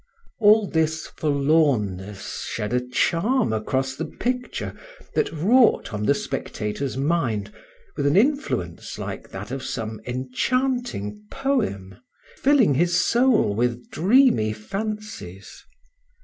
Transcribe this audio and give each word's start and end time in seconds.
All 0.39 0.65
this 0.65 1.05
forlornness 1.15 2.47
shed 2.49 2.73
a 2.73 2.79
charm 2.79 3.53
across 3.53 3.95
the 3.95 4.05
picture 4.05 4.73
that 5.13 5.31
wrought 5.31 5.93
on 5.93 6.07
the 6.07 6.15
spectator's 6.15 6.97
mind 6.97 7.53
with 7.95 8.07
an 8.07 8.17
influence 8.17 8.97
like 8.97 9.29
that 9.29 9.51
of 9.51 9.61
some 9.61 10.01
enchanting 10.07 11.21
poem, 11.29 11.97
filling 12.37 12.73
his 12.73 12.99
soul 12.99 13.53
with 13.53 13.91
dreamy 13.91 14.53
fancies. 14.53 15.63